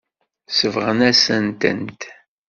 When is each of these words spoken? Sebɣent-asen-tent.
Sebɣent-asen-tent. 0.57 2.01